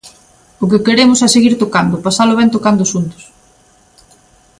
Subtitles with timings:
[0.63, 3.23] O que queremos é seguir tocando, pasalo ben tocando xuntos.